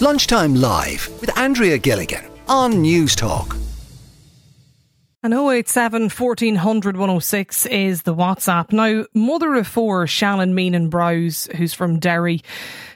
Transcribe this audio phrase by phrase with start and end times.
[0.00, 3.58] Lunchtime Live with Andrea Gilligan on Newstalk.
[5.24, 8.70] And 087 1400 106 is the WhatsApp.
[8.72, 12.42] Now, mother of four, Shannon Meenan Browse, who's from Derry,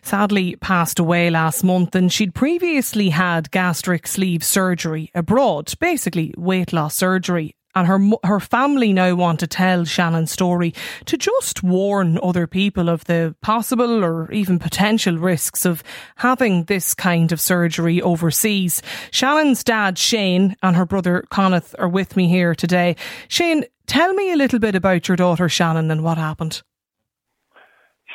[0.02, 6.72] sadly passed away last month and she'd previously had gastric sleeve surgery abroad, basically weight
[6.72, 10.74] loss surgery and her her family now want to tell Shannon's story
[11.06, 15.82] to just warn other people of the possible or even potential risks of
[16.16, 18.82] having this kind of surgery overseas.
[19.10, 22.96] Shannon's dad Shane and her brother Conneith are with me here today.
[23.28, 26.62] Shane, tell me a little bit about your daughter Shannon and what happened.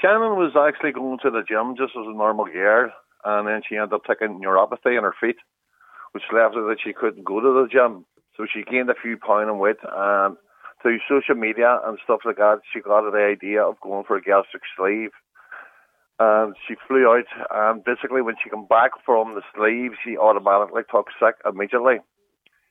[0.02, 2.92] Shannon was actually going to the gym just as a normal girl,
[3.26, 5.38] and then she ended up taking neuropathy in her feet,
[6.12, 8.06] which left her that she couldn't go to the gym
[8.38, 10.38] so she gained a few pounds in weight, and
[10.82, 14.22] through social media and stuff like that, she got the idea of going for a
[14.22, 15.10] gastric sleeve.
[16.20, 20.84] And she flew out, and basically, when she came back from the sleeve, she automatically
[20.90, 21.98] took sick immediately.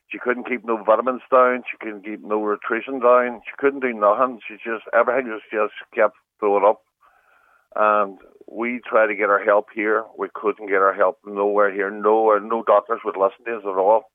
[0.09, 1.63] She couldn't keep no vitamins down.
[1.69, 3.41] She couldn't keep no nutrition down.
[3.45, 4.39] She couldn't do nothing.
[4.47, 6.81] She just everything just just kept throwing up.
[7.75, 10.05] And we tried to get her help here.
[10.17, 11.91] We couldn't get her help nowhere here.
[11.91, 12.39] Nowhere.
[12.39, 14.09] No doctors would listen to us at all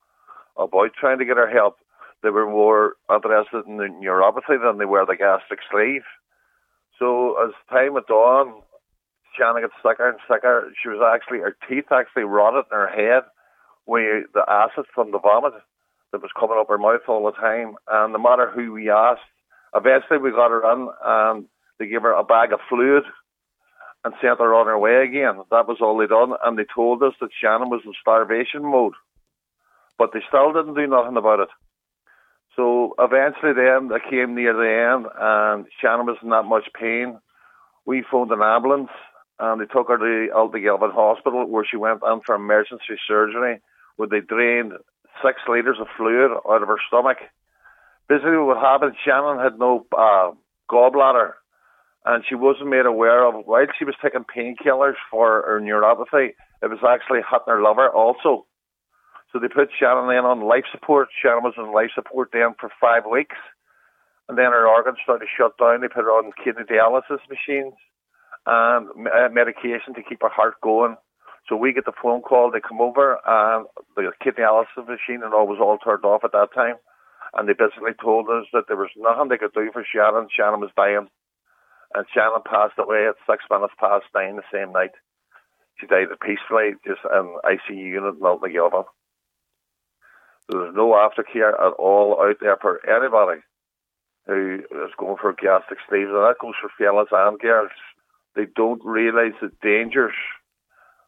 [0.56, 1.77] about trying to get her help.
[2.22, 6.05] They were more interested in the neuropathy than they were the gastric sleeve.
[6.98, 8.62] So as time went on,
[9.36, 10.72] Shannon got sicker and sicker.
[10.81, 13.25] She was actually her teeth actually rotted in her head
[13.86, 15.55] with the acid from the vomit
[16.12, 17.75] that was coming up her mouth all the time.
[17.91, 19.22] And no matter who we asked,
[19.75, 21.47] eventually we got her in and
[21.78, 23.05] they gave her a bag of fluid
[24.05, 25.42] and sent her on her way again.
[25.50, 26.34] That was all they done.
[26.44, 28.94] And they told us that Shannon was in starvation mode
[30.03, 31.48] but they still didn't do nothing about it.
[32.56, 37.20] So eventually, then they came near the end, and Shannon was in that much pain.
[37.86, 38.91] We phoned an ambulance,
[39.39, 43.61] and they took her to Altnagelvin Hospital, where she went in for emergency surgery,
[43.94, 44.72] where they drained
[45.25, 47.19] six litres of fluid out of her stomach.
[48.09, 50.32] Basically, what happened, Shannon had no uh,
[50.69, 51.34] gallbladder,
[52.06, 53.47] and she wasn't made aware of it.
[53.47, 56.34] while she was taking painkillers for her neuropathy.
[56.60, 58.47] It was actually hitting her liver also.
[59.32, 61.09] So they put Shannon in on life support.
[61.10, 63.37] Shannon was on life support then for five weeks.
[64.28, 65.81] And then her organs started to shut down.
[65.81, 67.75] They put her on kidney dialysis machines
[68.47, 70.97] and uh, medication to keep her heart going.
[71.48, 72.50] So we get the phone call.
[72.50, 73.66] They come over and
[73.97, 76.76] the kidney dialysis machine and all was all turned off at that time.
[77.34, 80.28] And they basically told us that there was nothing they could do for Shannon.
[80.28, 81.09] Shannon was dying.
[81.94, 84.93] And Shannon passed away at six minutes past nine the same night.
[85.81, 88.84] She died peacefully, just in ICU unit in Altnagelvin.
[90.48, 93.41] There's no aftercare at all out there for anybody
[94.26, 97.70] who is going for gastric sleeves, and that goes for fellas and girls.
[98.34, 100.14] They don't realise the dangers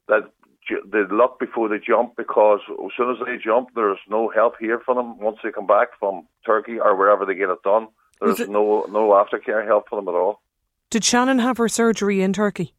[0.08, 0.30] that
[0.68, 4.80] they look before they jump because as soon as they jump, there's no help here
[4.84, 7.88] for them once they come back from Turkey or wherever they get it done.
[8.20, 10.40] There's it, no no aftercare help for them at all.
[10.90, 12.74] Did Shannon have her surgery in Turkey?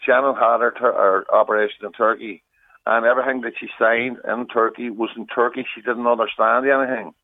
[0.00, 2.42] Shannon had her, her operation in Turkey
[2.86, 5.64] and everything that she signed in Turkey was in Turkey.
[5.74, 7.14] She didn't understand anything.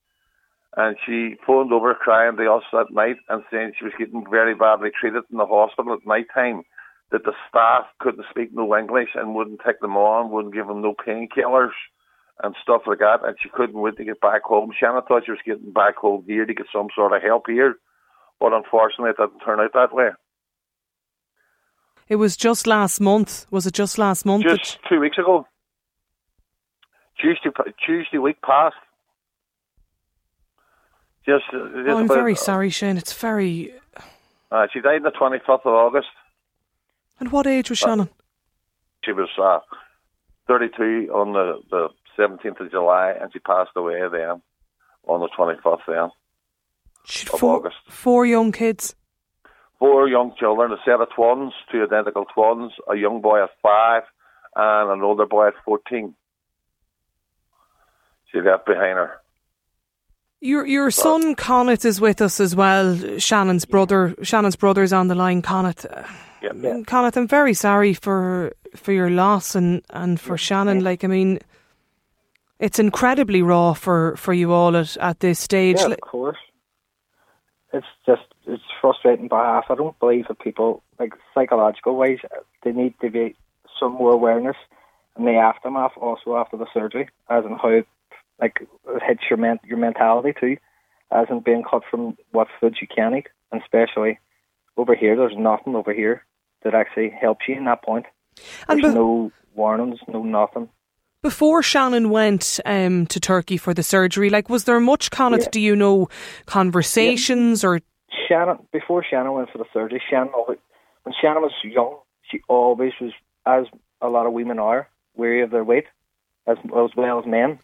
[0.77, 4.55] And she phoned over crying to us that night and saying she was getting very
[4.55, 6.63] badly treated in the hospital at night time,
[7.11, 10.83] that the staff couldn't speak no English and wouldn't take them on, wouldn't give them
[10.83, 11.73] no painkillers
[12.43, 13.25] and stuff like that.
[13.25, 14.71] And she couldn't wait to get back home.
[14.79, 17.77] Shannon thought she was getting back home here to get some sort of help here.
[18.39, 20.11] But unfortunately, it didn't turn out that way.
[22.09, 23.47] It was just last month.
[23.51, 24.45] Was it just last month?
[24.45, 25.47] Just two weeks ago.
[27.21, 27.51] Tuesday,
[27.85, 28.77] Tuesday week past.
[31.27, 32.97] Just, just oh, I'm about, very sorry, Shane.
[32.97, 33.75] It's very.
[34.51, 36.09] Uh, she died on the 25th of August.
[37.21, 38.09] And what age was Shannon?
[38.09, 38.13] Uh,
[39.05, 39.59] she was uh,
[40.47, 44.41] 32 on the, the 17th of July, and she passed away then
[45.07, 46.11] on the 25th then.
[47.05, 47.77] She of four, August.
[47.89, 48.95] Four young kids
[49.79, 54.03] four young children, a set of twins, two identical twins, a young boy at five,
[54.57, 56.15] and an older boy at 14.
[58.33, 59.21] She left behind her.
[60.41, 63.19] Your your son Conneith is with us as well.
[63.19, 64.15] Shannon's brother.
[64.23, 65.43] Shannon's brother's on the line.
[65.43, 65.85] Conneith.
[66.41, 66.75] Yeah, mm, yeah.
[66.85, 70.79] Conneith, I'm very sorry for for your loss and, and for yeah, Shannon.
[70.79, 70.85] Yeah.
[70.85, 71.41] Like I mean,
[72.61, 75.79] it's incredibly raw for, for you all at, at this stage.
[75.79, 76.39] Yeah, of course.
[77.79, 79.67] It's just it's frustrating by half.
[79.71, 82.19] I don't believe that people like psychological wise
[82.65, 83.37] they need to be
[83.79, 84.57] some more awareness
[85.17, 87.83] in the aftermath also after the surgery, as in how
[88.41, 90.57] like it hits your men- your mentality too,
[91.13, 94.19] as in being cut from what foods you can eat, and especially
[94.77, 95.17] over here.
[95.17, 96.25] There's nothing over here
[96.63, 98.07] that actually helps you in that point.
[98.67, 100.69] There's no warnings, no nothing.
[101.21, 105.49] Before Shannon went um, to Turkey for the surgery, like was there much kind Yeah.
[105.51, 106.09] do you know,
[106.47, 107.81] conversations or
[108.29, 111.99] Shannon, before Shannon went for the surgery, Shannon, when Shannon was young,
[112.31, 113.13] she always was,
[113.47, 113.65] as
[114.01, 115.87] a lot of women are, wary of their weight,
[116.47, 117.59] as, as well as men.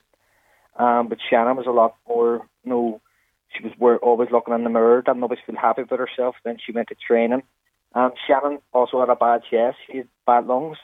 [0.76, 3.00] Um, but Shannon was a lot more, you know,
[3.56, 6.34] she was were always looking in the mirror, didn't always feel happy with herself.
[6.44, 7.42] Then she went to training.
[7.94, 9.76] Um, Shannon also had a bad chest.
[9.86, 10.78] She had bad lungs.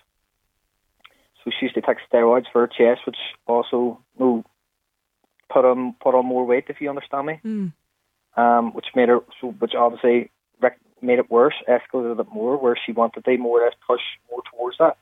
[1.45, 3.17] So she used to take steroids for her chest, which
[3.47, 4.45] also, you know,
[5.53, 7.73] put on, put on more weight, if you understand me Mm.
[8.37, 12.77] um, which made her, so, which obviously rec- made it worse, escalated it more, where
[12.77, 14.97] she wanted to more or less push more towards that.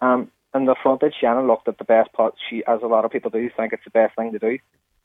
[0.00, 2.34] Um, and the front edge, Shannon looked at the best part.
[2.48, 4.58] She, as a lot of people do, think it's the best thing to do,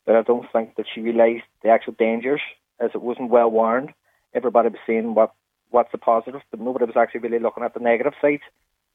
[0.06, 2.42] but I don't think that she realised the actual dangers,
[2.80, 3.94] as it wasn't well warned.
[4.34, 5.34] Everybody was saying what
[5.72, 8.42] what's the positive, but nobody was actually really looking at the negative sides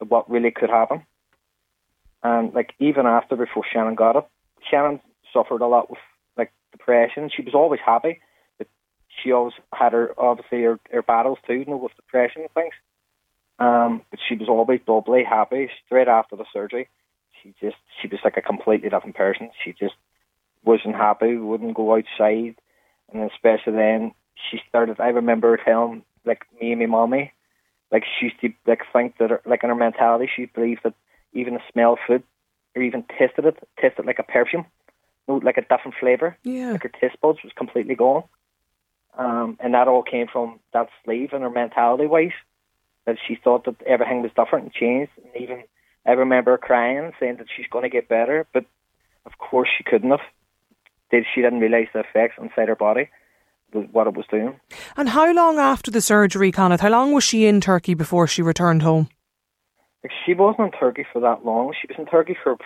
[0.01, 1.05] of what really could happen.
[2.25, 4.25] And like even after before Shannon got it,
[4.71, 4.99] Shannon
[5.31, 5.99] suffered a lot with
[6.35, 7.29] like depression.
[7.29, 8.19] She was always happy,
[8.57, 8.67] but
[9.21, 12.73] she always had her obviously her, her battles too, you know, with depression and things.
[13.59, 15.69] Um, but she was always bubbly, happy.
[15.85, 16.89] Straight after the surgery,
[17.43, 19.51] she just she was like a completely different person.
[19.63, 19.93] She just
[20.63, 22.55] wasn't happy, wouldn't go outside,
[23.13, 24.13] and especially then
[24.49, 24.99] she started.
[24.99, 27.33] I remember telling like me and my mommy,
[27.91, 30.95] like she used to like think that her, like in her mentality she believed that
[31.35, 32.23] even the smell of food
[32.75, 34.65] or even tasted it, tasted like a perfume,
[35.27, 36.37] no, like a different flavour.
[36.43, 36.71] yeah.
[36.71, 38.23] Like her taste buds was completely gone.
[39.17, 42.31] Um, and that all came from that sleeve and her mentality wise.
[43.05, 45.11] That she thought that everything was different and changed.
[45.17, 45.63] And even
[46.05, 48.65] I remember her crying, saying that she's going to get better, but
[49.25, 50.21] of course she couldn't have.
[51.11, 53.09] Did she didn't realise the effects inside her body,
[53.73, 54.59] was what it was doing.
[54.97, 56.81] And how long after the surgery, Kenneth?
[56.81, 59.07] How long was she in Turkey before she returned home?
[60.05, 61.73] Like she wasn't in Turkey for that long.
[61.81, 62.57] She was in Turkey for,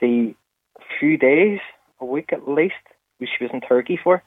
[0.00, 0.34] see,
[0.78, 1.58] a few days,
[2.00, 2.74] a week at least.
[3.18, 4.22] Which she was in Turkey for.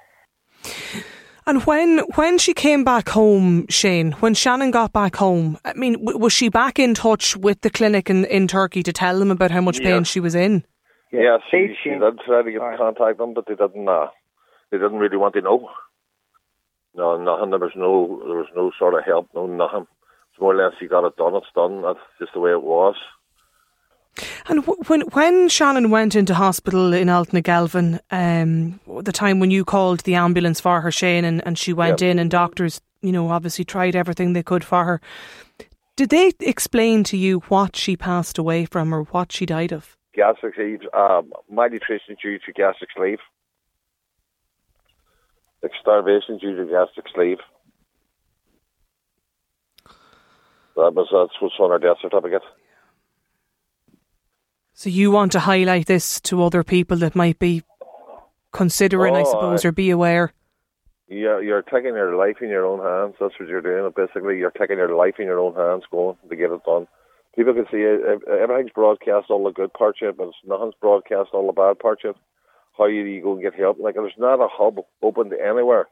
[1.47, 5.93] And when when she came back home, Shane, when Shannon got back home, I mean,
[5.93, 9.31] w- was she back in touch with the clinic in, in Turkey to tell them
[9.31, 10.03] about how much pain Yeah.
[10.03, 10.63] she was in?
[11.11, 12.73] Yeah, they she, she did try to get Sorry.
[12.73, 13.89] in contact them, but they didn't.
[13.89, 14.07] Uh,
[14.69, 15.67] they didn't really want to know.
[16.93, 17.49] No, nothing.
[17.49, 18.21] There was no.
[18.27, 19.29] There was no sort of help.
[19.33, 19.87] No nothing.
[20.31, 21.35] It's more or less you got it done.
[21.35, 21.81] It's done.
[21.81, 22.95] That's just the way it was.
[24.47, 30.01] And when when Shannon went into hospital in Altnagelvin, um, the time when you called
[30.01, 32.09] the ambulance for her, Shane, and, and she went Yeah.
[32.09, 35.01] in, and doctors, you know, obviously tried everything they could for her.
[35.95, 39.95] Did they explain to you what she passed away from or what she died of?
[40.13, 40.81] Gastric sleeve.
[40.93, 43.19] Um, malnutrition due to gastric sleeve.
[45.63, 47.37] Like starvation due to gastric sleeve.
[50.75, 52.41] That was that's what's on her death certificate.
[54.73, 57.63] So you want to highlight this to other people that might be
[58.51, 60.33] considering, I Oh, suppose, I- or be aware.
[61.07, 63.15] You're, you're taking your life in your own hands.
[63.19, 63.91] That's what you're doing.
[63.95, 66.87] Basically, you're taking your life in your own hands, going to get it done.
[67.35, 67.99] People can see it.
[68.29, 71.79] Everything's broadcast, all the good parts of it, but it's nothing's broadcast, all the bad
[71.79, 72.21] parts of it.
[72.77, 73.77] How you, you go and get help.
[73.77, 75.87] Like, there's not a hub open to anywhere.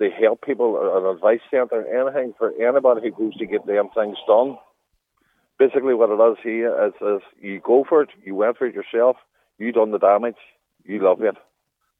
[0.00, 3.90] They help people, uh, an advice centre, anything for anybody who goes to get them
[3.94, 4.58] things done.
[5.58, 8.74] Basically, what it is here is, is you go for it, you went for it
[8.74, 9.16] yourself,
[9.58, 10.40] you done the damage,
[10.84, 11.36] you love it.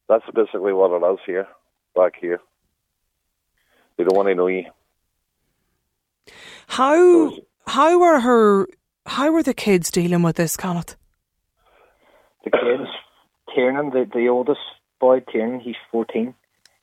[0.09, 1.47] That's basically what it is here,
[1.95, 2.41] back here.
[3.97, 4.65] They don't want to know you.
[6.67, 7.37] How
[7.67, 8.67] how are her
[9.07, 10.97] how are the kids dealing with this, Kenneth?
[12.45, 12.89] the kids,
[13.55, 14.61] Tiernan, the, the oldest
[15.01, 16.35] boy, Tiernan, he's 14.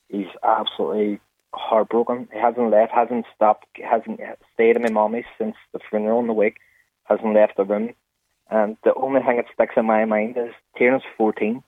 [0.10, 1.20] He's absolutely
[1.54, 2.28] heartbroken.
[2.32, 4.20] He hasn't left, hasn't stopped, hasn't
[4.54, 6.58] stayed at my mommy's since the funeral in the wake,
[7.04, 7.94] hasn't left the room.
[8.50, 11.64] And the only thing that sticks in my mind is Tiernan's 14.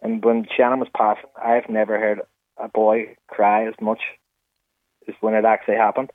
[0.00, 2.20] And when Shannon was passing, I've never heard
[2.56, 4.00] a boy cry as much
[5.08, 6.10] as when it actually happened.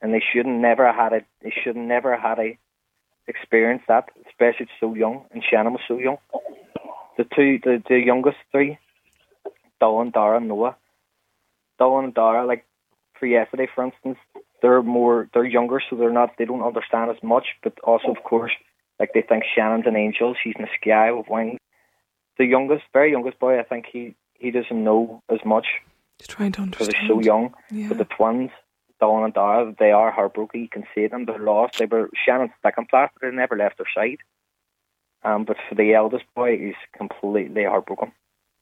[0.00, 1.26] And they shouldn't never have had it.
[1.42, 2.58] They should never have had a
[3.28, 5.24] experience that, especially so young.
[5.30, 6.16] And Shannon was so young.
[7.16, 8.78] The two, the, the youngest three,
[9.80, 10.76] Dylan, Dara, and Noah.
[11.82, 12.64] Dylan and Dara, like
[13.18, 14.18] for yesterday, for instance,
[14.60, 17.46] they're more, they're younger, so they're not, they don't understand as much.
[17.62, 18.52] But also, of course,
[19.00, 20.34] like they think Shannon's an angel.
[20.42, 21.58] She's in the sky with wings.
[22.38, 25.66] The youngest, very youngest boy, I think he he doesn't know as much
[26.18, 27.10] Just trying to because understand.
[27.10, 27.54] they're so young.
[27.70, 27.88] Yeah.
[27.88, 28.50] But the twins,
[29.00, 30.60] Dawn and Dara, they are heartbroken.
[30.62, 31.24] You can see them.
[31.26, 31.78] They're lost.
[31.78, 34.18] They were Shannon's second class, but they never left their side.
[35.24, 38.12] Um, but for the eldest boy, he's completely heartbroken.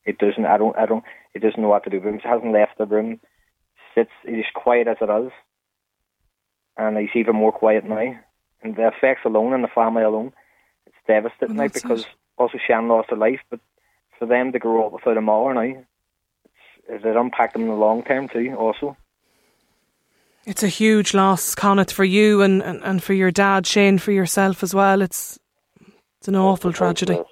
[0.05, 0.45] He doesn't.
[0.47, 0.77] I don't.
[0.77, 1.05] I don't.
[1.35, 2.01] He doesn't know what to do.
[2.01, 3.21] He hasn't left the room.
[3.95, 4.11] Sits.
[4.25, 5.33] He's quiet as it is,
[6.77, 8.15] and he's even more quiet now.
[8.63, 10.33] and the effects alone and the family alone,
[10.87, 12.09] it's devastating Well, now because it.
[12.39, 13.61] also Shan lost her life, but
[14.19, 15.85] for them to grow up without a mother now,
[16.89, 18.55] it's, it impact them in the long term too.
[18.59, 18.97] Also,
[20.47, 24.13] It's a huge loss, Conneith, for you and, and, and for your dad, Shane, for
[24.13, 25.03] yourself as well.
[25.03, 25.39] It's
[26.19, 27.15] it's an awful tragedy.
[27.15, 27.25] Yes.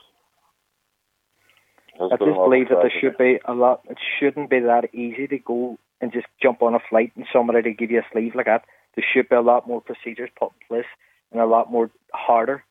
[2.01, 3.83] It's I just believe that there should be a lot.
[3.91, 7.63] It shouldn't be that easy to go and just jump on a flight and somebody
[7.63, 8.65] to give you a sleeve like that.
[8.95, 10.91] There should be a lot more procedures put in place
[11.33, 12.65] and a lot more harder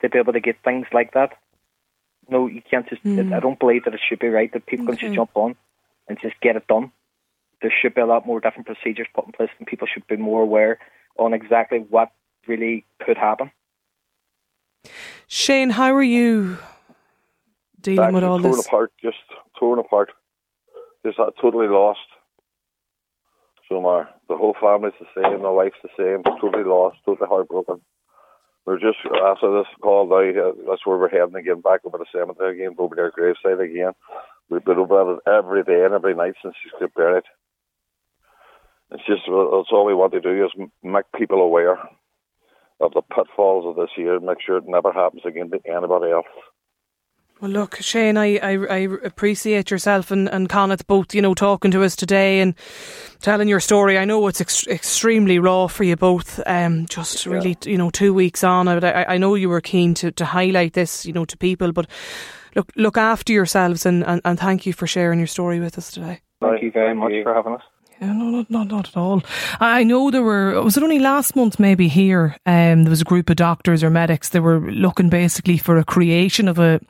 [0.00, 1.34] to be able to get things like that.
[2.28, 3.04] No, you can't just.
[3.04, 3.34] Mm.
[3.34, 5.54] I don't believe that it should be right that people can just jump on
[6.08, 6.90] and just get it done.
[7.62, 10.16] There should be a lot more different procedures put in place, and people should be
[10.16, 10.78] more aware
[11.18, 12.10] on exactly what
[12.46, 13.50] really could happen.
[15.26, 16.58] Shane, how are you
[17.94, 18.66] dealing with all torn this?
[18.66, 19.16] apart, just
[19.58, 20.10] torn apart.
[21.04, 22.00] Just uh, totally lost.
[23.68, 27.80] So my the whole family's the same, my wife's the same, totally lost, totally heartbroken.
[28.64, 32.06] We're just after this call now, uh, that's where we're heading again, back over the
[32.12, 33.92] cemetery again, over their graveside again.
[34.50, 37.24] We've been over it every day and every night since she's got buried.
[38.92, 41.78] It's just that's all we want to do is make people aware
[42.80, 46.26] of the pitfalls of this year, make sure it never happens again to anybody else.
[47.40, 51.70] Well, look, Shane, I, I, I appreciate yourself and, and Conneith both, you know, talking
[51.70, 52.54] to us today and
[53.20, 53.98] telling your story.
[53.98, 56.40] I know it's ex- extremely raw for you both.
[56.46, 58.68] Um, just really, you know, two weeks on.
[58.68, 61.72] I, I I know you were keen to, to highlight this, you know, to people,
[61.72, 61.86] but
[62.54, 65.90] look, look after yourselves and, and, and thank you for sharing your story with us
[65.90, 66.20] today.
[66.40, 67.22] Thank you very much you.
[67.22, 67.62] for having us.
[68.00, 69.22] No, not, not, not at all.
[69.58, 72.36] I know there were, was it only last month maybe here?
[72.44, 74.28] Um, there was a group of doctors or medics.
[74.28, 76.80] They were looking basically for a creation of a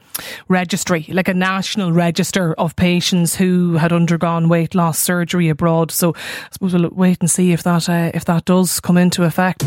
[0.49, 5.93] registry, like a national register of patients who had undergone weight loss surgery abroad.
[5.93, 9.23] So I suppose we'll wait and see if that, uh, if that does come into
[9.23, 9.65] effect.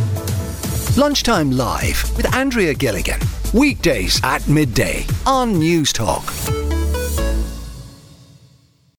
[0.97, 3.19] Lunchtime Live with Andrea Gilligan.
[3.53, 6.68] Weekdays at midday on Newstalk.